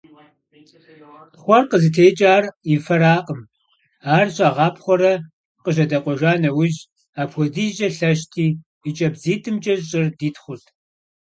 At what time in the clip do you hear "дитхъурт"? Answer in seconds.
10.19-10.67